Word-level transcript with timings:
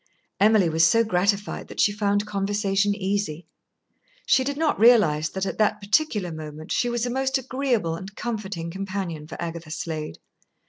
Emily 0.39 0.67
was 0.67 0.83
so 0.83 1.03
gratified 1.03 1.67
that 1.67 1.79
she 1.79 1.91
found 1.91 2.25
conversation 2.25 2.95
easy. 2.95 3.45
She 4.25 4.43
did 4.43 4.57
not 4.57 4.79
realise 4.79 5.29
that 5.29 5.45
at 5.45 5.59
that 5.59 5.79
particular 5.79 6.31
moment 6.31 6.71
she 6.71 6.89
was 6.89 7.05
a 7.05 7.09
most 7.11 7.37
agreeable 7.37 7.93
and 7.95 8.15
comforting 8.15 8.71
companion 8.71 9.27
for 9.27 9.39
Agatha 9.39 9.69
Slade. 9.69 10.17